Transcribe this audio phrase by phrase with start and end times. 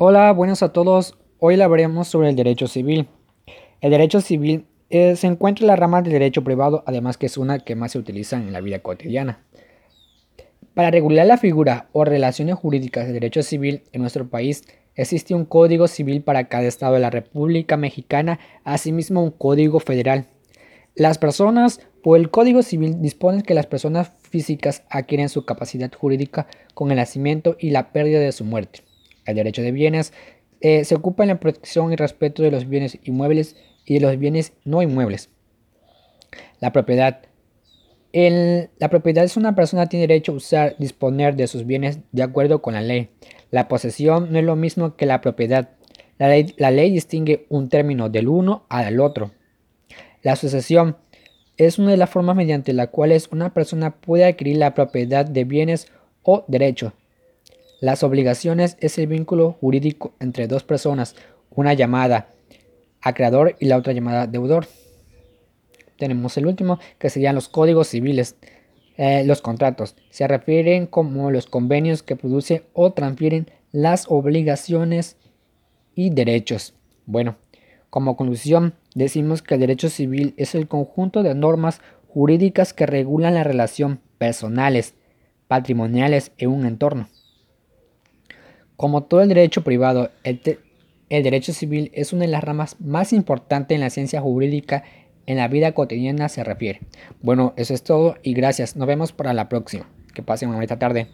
[0.00, 1.18] Hola, buenos a todos.
[1.40, 3.08] Hoy hablaremos sobre el derecho civil.
[3.80, 7.36] El derecho civil eh, se encuentra en la rama del derecho privado, además que es
[7.36, 9.42] una que más se utiliza en la vida cotidiana.
[10.74, 14.62] Para regular la figura o relaciones jurídicas del derecho civil en nuestro país,
[14.94, 20.26] existe un código civil para cada estado de la República Mexicana, asimismo un código federal.
[20.94, 26.46] Las personas o el Código Civil dispone que las personas físicas adquieren su capacidad jurídica
[26.74, 28.82] con el nacimiento y la pérdida de su muerte.
[29.28, 30.14] El derecho de bienes
[30.62, 34.18] eh, se ocupa en la protección y respeto de los bienes inmuebles y de los
[34.18, 35.28] bienes no inmuebles.
[36.60, 37.20] La propiedad.
[38.14, 42.22] la propiedad es una persona que tiene derecho a usar, disponer de sus bienes de
[42.22, 43.10] acuerdo con la ley.
[43.50, 45.68] La posesión no es lo mismo que la propiedad.
[46.16, 49.32] La ley, la ley distingue un término del uno al otro.
[50.22, 50.96] La sucesión
[51.58, 55.44] es una de las formas mediante las cuales una persona puede adquirir la propiedad de
[55.44, 56.94] bienes o derechos
[57.80, 61.14] las obligaciones es el vínculo jurídico entre dos personas,
[61.50, 62.28] una llamada
[63.00, 64.66] acreedor y la otra llamada deudor.
[65.96, 68.36] Tenemos el último, que serían los códigos civiles.
[68.96, 75.16] Eh, los contratos se refieren como los convenios que producen o transfieren las obligaciones
[75.94, 76.74] y derechos.
[77.06, 77.36] Bueno,
[77.90, 83.34] como conclusión, decimos que el derecho civil es el conjunto de normas jurídicas que regulan
[83.34, 84.94] la relación personales,
[85.46, 87.08] patrimoniales en un entorno.
[88.78, 90.40] Como todo el derecho privado, el,
[91.10, 94.84] derecho civil es una de las ramas más importantes en la ciencia jurídica
[95.26, 96.82] en la vida cotidiana se refiere.
[97.20, 98.76] Bueno, eso es todo y gracias.
[98.76, 99.88] Nos vemos para la próxima.
[100.14, 101.08] Que pasen una bonita tarde.